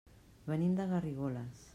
Venim 0.51 0.73
de 0.79 0.87
Garrigoles. 0.93 1.69